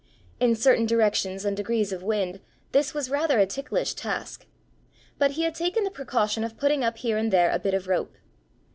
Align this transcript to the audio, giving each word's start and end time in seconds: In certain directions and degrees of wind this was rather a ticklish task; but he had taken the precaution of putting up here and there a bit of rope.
In 0.39 0.55
certain 0.55 0.87
directions 0.87 1.45
and 1.45 1.55
degrees 1.55 1.91
of 1.91 2.01
wind 2.01 2.39
this 2.71 2.91
was 2.91 3.11
rather 3.11 3.37
a 3.37 3.45
ticklish 3.45 3.93
task; 3.93 4.47
but 5.19 5.33
he 5.33 5.43
had 5.43 5.53
taken 5.53 5.83
the 5.83 5.91
precaution 5.91 6.43
of 6.43 6.57
putting 6.57 6.83
up 6.83 6.97
here 6.97 7.17
and 7.17 7.31
there 7.31 7.51
a 7.51 7.59
bit 7.59 7.75
of 7.75 7.87
rope. 7.87 8.15